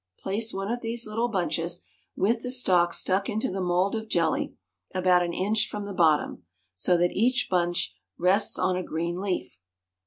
Place 0.17 0.51
one 0.51 0.71
of 0.71 0.81
these 0.81 1.05
little 1.05 1.27
bunches, 1.27 1.85
with 2.15 2.41
the 2.41 2.49
stalk 2.49 2.91
stuck 2.91 3.29
into 3.29 3.51
the 3.51 3.61
mould 3.61 3.93
of 3.93 4.07
jelly, 4.07 4.55
about 4.95 5.21
an 5.21 5.31
inch 5.31 5.67
from 5.67 5.85
the 5.85 5.93
bottom, 5.93 6.41
so 6.73 6.97
that 6.97 7.11
each 7.11 7.45
bunch 7.51 7.95
rests 8.17 8.57
on 8.57 8.75
a 8.75 8.81
green 8.81 9.21
leaf. 9.21 9.59